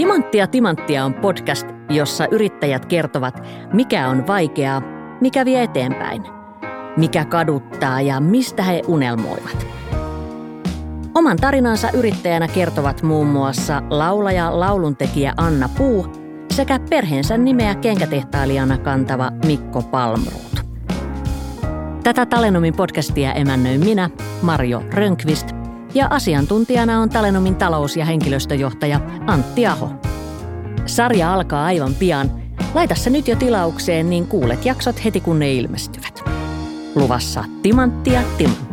[0.00, 4.82] Timanttia Timanttia on podcast, jossa yrittäjät kertovat, mikä on vaikeaa,
[5.20, 6.22] mikä vie eteenpäin,
[6.96, 9.66] mikä kaduttaa ja mistä he unelmoivat.
[11.14, 16.06] Oman tarinansa yrittäjänä kertovat muun muassa laulaja lauluntekijä Anna Puu
[16.50, 20.64] sekä perheensä nimeä kenkätehtailijana kantava Mikko Palmruut.
[22.02, 24.10] Tätä Talenomin podcastia emännöin minä,
[24.42, 25.59] Marjo Rönkvist,
[25.94, 29.90] ja asiantuntijana on Talenomin talous- ja henkilöstöjohtaja Antti Aho.
[30.86, 32.42] Sarja alkaa aivan pian.
[32.74, 36.22] Laita se nyt jo tilaukseen, niin kuulet jaksot heti kun ne ilmestyvät.
[36.94, 38.69] Luvassa timanttia timanttia.